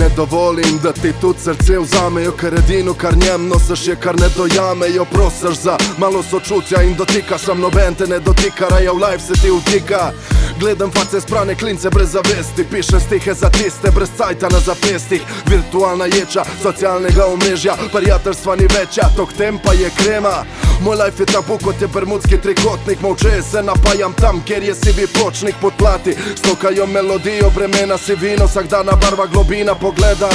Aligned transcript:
Ne 0.00 0.08
dovolim 0.16 0.78
da 0.82 0.92
ti 0.92 1.12
tu 1.20 1.34
srce 1.44 1.78
vzamejo 1.78 2.32
Ker 2.32 2.54
edino 2.54 2.94
kar 2.94 3.16
njem 3.16 3.48
nosiš 3.48 3.86
je 3.86 3.96
kar 3.96 4.20
ne 4.20 4.28
dojamejo. 4.36 5.04
Prosiš 5.04 5.58
za 5.62 5.76
malo 5.98 6.22
sočutja 6.22 6.82
in 6.82 6.94
dotika 6.94 7.38
Sam 7.38 7.60
noben 7.60 7.94
te 7.94 8.06
ne 8.06 8.18
dotika, 8.20 8.68
raja 8.68 8.92
v 8.92 8.96
life 8.96 9.24
se 9.26 9.34
ti 9.42 9.50
utika 9.50 10.12
Gledam 10.60 10.90
face 10.90 11.20
sprane 11.20 11.54
klince 11.54 11.90
brez 11.90 12.10
zavesti 12.10 12.64
Pišem 12.70 13.00
stihe 13.00 13.34
za 13.34 13.50
tiste 13.50 13.90
brez 13.94 14.08
cajta 14.16 14.48
na 14.48 14.60
zapestih. 14.60 15.22
Virtualna 15.46 16.04
ječa 16.04 16.44
socialnega 16.62 17.26
omrežja 17.26 17.76
Prijateljstva 17.92 18.56
ni 18.56 18.66
večja, 18.78 19.08
tok 19.16 19.32
tempa 19.32 19.72
je 19.72 19.90
krema 19.98 20.44
Moj 20.80 20.96
life 20.96 21.22
je 21.22 21.26
tabu 21.26 21.58
kot 21.64 21.80
je 21.80 21.88
bermudski 21.88 22.36
trikotnik. 22.38 23.00
Molče 23.02 23.42
se 23.42 23.62
napajam 23.62 24.12
tam, 24.12 24.42
kjer 24.46 24.62
je 24.62 24.74
sivi 24.74 25.06
pločnik 25.06 25.54
pod 25.60 25.72
plati. 25.78 26.16
Stokajo 26.36 26.86
melodijo, 26.86 27.50
bremena 27.50 27.98
si 27.98 28.14
vino 28.14 28.46
Vsak 28.46 28.66
dana 28.66 28.92
barva 28.92 29.26
globina 29.26 29.74
pogleda 29.74 30.30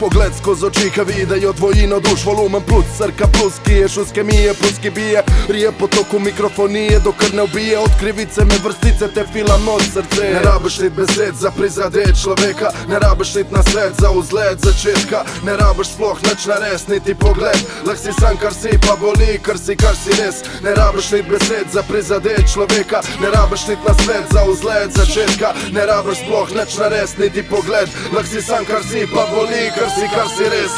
Pogled 0.00 0.32
skozi 0.38 0.64
oči, 0.66 0.90
ka 0.96 1.02
videjo 1.02 1.52
dvojino 1.52 2.00
duš 2.00 2.24
Volumen 2.24 2.62
plus, 2.62 2.84
crka 2.98 3.26
plus, 3.26 3.54
ki 3.64 3.72
je 3.72 3.88
šus 3.88 4.12
kemije 4.14 4.54
Plus 4.54 4.78
ki 4.82 4.90
bije, 4.90 5.22
rije 5.48 5.72
po 5.78 5.86
toku 5.86 6.18
mikrofonije 6.18 7.00
Dokar 7.04 7.34
ne 7.34 7.42
ubije. 7.42 7.78
Od 7.78 7.90
krivice 8.00 8.44
me 8.44 8.54
vrstice 8.64 9.08
Te 9.14 9.24
filam 9.32 9.68
od 9.68 9.82
srce. 9.82 10.22
Ne 10.34 10.40
rabiš 10.42 10.78
nit 10.78 10.92
besed 10.92 11.34
za 11.34 11.50
prizadet 11.50 12.22
človeka. 12.22 12.70
Ne 12.88 12.98
rabiš 12.98 13.34
nit 13.34 13.52
na 13.52 13.62
svet 13.62 13.92
za 14.00 14.10
uzlet 14.10 14.58
začetka. 14.64 15.24
Ne 15.44 15.56
rabiš 15.56 15.88
sploh 15.88 16.18
nič 16.22 16.46
nares, 16.46 16.86
niti 16.88 17.14
pogled. 17.14 17.60
Lah 17.86 17.98
si 17.98 18.12
sam 18.20 18.36
kar 18.36 18.54
si 18.54 18.72
pa 18.86 18.96
boli, 18.96 19.38
kar 19.42 19.58
si 19.58 19.76
kar 19.76 19.96
si 19.96 20.16
res. 20.22 20.40
Ne 20.64 20.74
rabiš 20.74 21.10
nit 21.12 21.28
besed 21.28 21.66
za 21.72 21.82
prizadet 21.82 22.52
človeka. 22.52 23.02
Ne 23.20 23.28
rabiš 23.36 23.66
nit 23.68 23.78
na 23.88 23.94
svet 23.94 24.24
za 24.32 24.44
uzlet 24.44 24.96
začetka. 24.96 25.52
Ne 25.72 25.86
rabiš 25.86 26.24
sploh 26.24 26.48
nič 26.56 26.78
nares, 26.78 27.16
niti 27.18 27.42
pogled. 27.42 27.88
Lah 28.16 28.24
si 28.24 28.40
sam 28.42 28.64
kar 28.64 28.80
si 28.90 29.04
pa 29.14 29.28
boli, 29.34 29.68
kar 29.76 29.89
si 29.94 30.08
kar 30.14 30.28
si 30.28 30.44
res. 30.44 30.74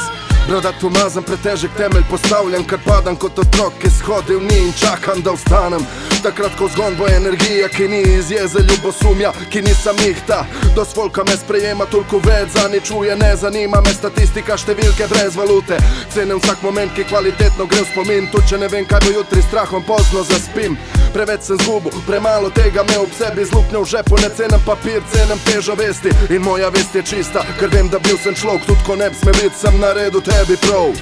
Bradat 0.48 0.82
umazan, 0.82 1.22
pretežek 1.22 1.70
temelj 1.76 2.02
postavljam 2.10 2.64
Ker 2.66 2.78
padam 2.84 3.16
kot 3.16 3.38
otrok, 3.38 3.76
ki 3.78 3.90
shodil 3.90 4.40
ni 4.42 4.58
in 4.66 4.72
čakam 4.74 5.22
da 5.22 5.32
vstanem. 5.36 5.84
Takrat 6.22 6.56
ko 6.58 6.68
zgon 6.74 6.96
bo 6.98 7.06
energija, 7.06 7.68
ki 7.68 7.88
ni 7.88 8.00
iz 8.02 8.30
jeze 8.30 8.62
ljubosumja 8.68 9.32
Ki 9.50 9.62
nisem 9.62 9.96
ihta, 10.08 10.44
dost 10.76 10.96
volka 10.96 11.24
me 11.24 11.36
sprejema 11.36 11.86
Toliko 11.90 12.18
več 12.26 12.54
za 12.56 12.68
ni 12.68 12.80
čuje, 12.80 13.16
ne 13.16 13.36
zanima 13.36 13.80
me 13.86 13.94
statistika 13.94 14.58
Številke 14.58 15.06
brez 15.10 15.38
valute. 15.38 15.78
Cenim 16.14 16.42
vsak 16.42 16.62
moment, 16.66 16.94
ki 16.94 17.06
kvalitetno 17.10 17.66
gre 17.66 17.84
v 17.84 17.90
spomin 17.92 18.30
Tu 18.34 18.42
če 18.50 18.58
ne 18.62 18.70
vem 18.72 18.86
kaj 18.86 19.06
bo 19.06 19.14
jutri, 19.18 19.42
strahom 19.46 19.86
pozno 19.86 20.26
zaspim 20.26 20.78
Preveč 21.12 21.42
sem 21.42 21.58
zgubil, 21.60 21.92
premalo 22.06 22.50
tega 22.50 22.84
me 22.88 22.98
ob 22.98 23.12
sebi 23.12 23.44
zlupnjo 23.44 23.82
v 23.82 23.88
žepu 23.94 24.16
Ne 24.22 24.30
cenem 24.36 24.60
papir, 24.66 25.02
cenem 25.12 25.38
težo 25.44 25.76
vesti. 25.76 26.10
In 26.30 26.42
moja 26.42 26.70
vest 26.72 26.94
je 26.94 27.02
čista, 27.02 27.44
ker 27.60 27.68
vem 27.68 27.88
da 27.88 27.98
bil 27.98 28.18
sem 28.18 28.34
človek 28.34 28.64
Tudi 28.66 28.86
ko 28.86 28.96
ne 28.96 29.10
bi 29.10 29.16
sme 29.16 29.32
biti, 29.32 29.58
sem 29.58 29.80
naredil 29.80 30.24
tebi 30.24 30.56
prav 30.64 30.96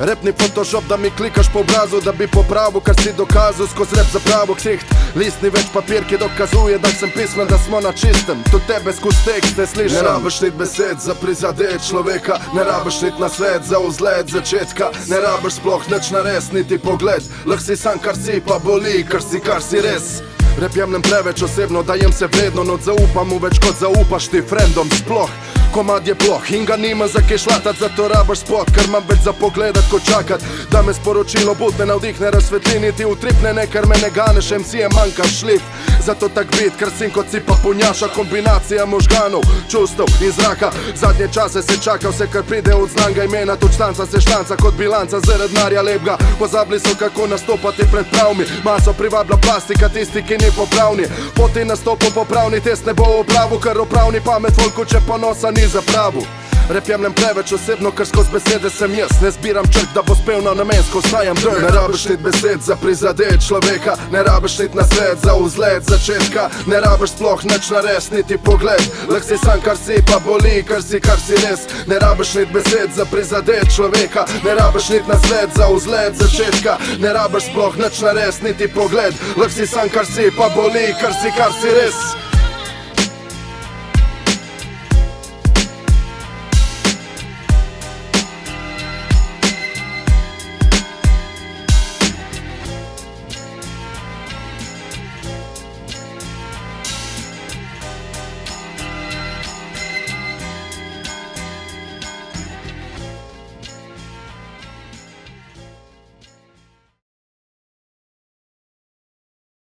Repni 0.00 0.32
photoshop 0.32 0.84
da 0.88 0.96
mi 0.96 1.10
klikaš 1.10 1.46
po 1.52 1.60
obrazu 1.60 2.00
Da 2.04 2.12
bi 2.12 2.26
popravil, 2.26 2.80
kar 2.80 2.94
si 3.02 3.12
dokazal 3.16 3.66
Skozi 3.66 3.96
rep 3.96 4.06
za 4.12 4.20
pravo 4.24 4.54
ksiht. 4.54 4.84
List 5.14 5.42
ni 5.42 5.50
več 5.50 5.68
papir, 5.74 6.04
ki 6.08 6.16
dokazuje 6.18 6.78
Da 6.78 6.88
sem 6.88 7.10
pismen, 7.16 7.46
da 7.46 7.58
smo 7.58 7.80
na 7.80 7.92
čistem. 7.92 8.40
To 8.52 8.60
tebe 8.68 8.92
skozi 8.92 9.24
tekste 9.24 9.66
slišam 9.66 9.96
Ne 9.96 10.08
rabiš 10.08 10.40
nit 10.40 10.54
besed 10.54 11.04
za 11.04 11.14
prizadet 11.14 11.84
človeka 11.88 12.40
Ne 12.56 12.64
rabiš 12.64 13.02
nit 13.02 13.20
na 13.20 13.28
svet 13.28 13.64
za 13.68 13.78
vzlet 13.78 14.32
začetka. 14.32 14.90
Ne 15.08 15.20
rabiš 15.20 15.60
sploh 15.60 15.84
nič 15.92 16.10
nares, 16.10 16.52
niti 16.52 16.78
pogled. 16.78 17.22
Lah 17.46 17.60
si 17.60 17.76
sam, 17.76 17.98
kar 17.98 18.16
si 18.16 18.40
pa 18.40 18.58
boli, 18.58 19.04
kar 19.04 19.22
si, 19.22 19.40
kar 19.40 19.62
si 19.62 19.84
res. 19.84 20.22
Rep 20.60 20.76
jemljem 20.76 21.02
preveč 21.02 21.42
osebno, 21.42 21.82
dajem 21.82 22.12
se 22.12 22.26
vredno 22.26 22.64
No 22.64 22.78
zaupam 22.84 23.28
mu 23.28 23.38
več 23.38 23.60
kot 23.60 23.76
zaupaš 23.80 24.28
ti 24.32 24.42
frendom 24.42 24.88
sploh 24.96 25.30
Komad 25.74 26.06
je 26.08 26.14
ploh 26.14 26.52
in 26.52 26.64
ga 26.64 26.76
nima 26.76 27.06
za 27.08 27.20
kaj 27.28 27.38
šlatat 27.38 27.76
Zato 27.80 28.08
rabaš 28.08 28.38
spot, 28.38 28.70
ker 28.74 28.88
imam 28.88 29.04
več 29.08 29.22
za 29.24 29.32
pogledat 29.32 29.84
ko 29.90 30.00
čakat. 30.00 30.42
Da 30.70 30.82
me 30.82 30.94
sporočilo 30.94 31.54
budne 31.54 31.86
navdihne 31.86 32.30
razsvetli 32.30 32.92
Ti 32.96 33.06
utripne 33.06 33.52
ne, 33.52 33.66
ker 33.66 33.86
me 33.86 33.96
ne 34.02 34.10
ganeš 34.10 34.50
MC 34.50 34.74
je 34.74 34.88
manjka 34.96 35.24
šlif 35.24 35.62
Zato 36.06 36.28
tak 36.28 36.46
bit, 36.56 36.76
ker 36.78 36.88
sin 36.98 37.10
kot 37.10 37.26
si 37.30 37.40
pa 37.40 37.54
punjaša 37.62 38.08
Kombinacija 38.08 38.86
možganov, 38.86 39.42
čustev 39.70 40.06
in 40.22 40.32
zraka. 40.32 40.70
Zadnje 40.94 41.28
čase 41.34 41.62
se 41.62 41.76
čaka 41.84 42.08
vse 42.08 42.26
kar 42.32 42.42
pride 42.42 42.74
od 42.74 42.88
znanga 42.90 43.24
imena 43.24 43.56
Tu 43.56 43.68
štanca 43.74 44.06
se 44.06 44.20
štanca 44.20 44.56
kot 44.56 44.74
bilanca 44.74 45.20
zaradi 45.20 45.54
narja 45.54 45.82
lepga 45.82 46.16
Pozabili 46.38 46.80
so 46.80 46.94
kako 46.98 47.26
nastopati 47.26 47.82
pred 47.92 48.06
pravmi. 48.12 48.44
Maso 48.64 48.92
privabla 48.92 49.36
plastika, 49.36 49.88
tisti 49.88 50.22
ki 50.22 50.32
ni 50.32 50.50
popravni. 50.56 51.04
Poti 51.36 51.64
nastopom 51.64 52.12
popravni 52.14 52.60
test 52.60 52.86
ne 52.86 52.94
bo 52.94 53.04
opravu 53.20 53.58
Ker 53.60 53.80
opravni 53.80 54.20
pamet 54.20 54.56
volku, 54.56 54.84
če 54.84 55.00
ponosa 55.06 55.50
ni 55.50 55.66
zapravu 55.66 56.39
Rep 56.70 56.88
jemljem 56.88 57.12
preveč 57.12 57.52
osebno, 57.52 57.90
ker 57.90 58.06
skozi 58.06 58.30
besede 58.30 58.70
sem 58.70 58.92
jaz. 58.94 59.10
Ne 59.22 59.30
zbiram 59.30 59.66
črk, 59.74 59.88
da 59.94 60.02
bo 60.06 60.14
spevno 60.14 60.52
namensko 60.54 60.98
ostajam 60.98 61.36
drg 61.42 61.62
Ne 61.62 61.70
rabiš 61.74 62.04
nit 62.08 62.20
besed 62.20 62.62
za 62.62 62.76
prizadet 62.76 63.42
človeka 63.46 63.96
Ne 64.12 64.22
rabiš 64.22 64.58
nit 64.58 64.74
na 64.74 64.84
svet 64.84 65.18
za 65.24 65.34
vzlet 65.34 65.82
začetka. 65.90 66.48
Ne 66.66 66.80
rabiš 66.80 67.10
sploh 67.10 67.42
nič 67.44 67.70
nares, 67.74 68.10
niti 68.10 68.38
pogled. 68.38 68.86
Lah 69.10 69.22
si 69.22 69.38
sam, 69.38 69.58
kar 69.66 69.76
si 69.76 69.98
pa 70.06 70.20
boli, 70.26 70.62
kar 70.62 70.82
si, 70.82 71.00
kar 71.00 71.18
si 71.18 71.34
res. 71.42 71.66
Ne 71.90 71.98
rabiš 71.98 72.34
nit 72.34 72.54
besed 72.54 72.94
za 72.96 73.04
prizadet 73.04 73.74
človeka 73.74 74.26
Ne 74.44 74.54
rabiš 74.54 74.88
nit 74.94 75.08
na 75.08 75.18
svet 75.26 75.50
za 75.56 75.66
vzlet 75.74 76.14
začetka. 76.14 76.78
Ne 77.02 77.12
rabiš 77.12 77.50
sploh 77.50 77.76
nič 77.82 78.00
nares, 78.00 78.42
niti 78.46 78.70
pogled. 78.70 79.14
Lah 79.36 79.50
si 79.50 79.66
sam, 79.66 79.90
kar 79.90 80.06
si 80.06 80.30
pa 80.38 80.48
boli, 80.54 80.94
kar 81.02 81.14
si, 81.18 81.34
kar 81.34 81.50
si 81.50 81.78
res 81.82 82.29